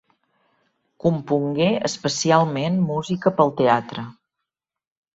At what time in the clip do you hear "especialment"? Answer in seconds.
1.91-2.83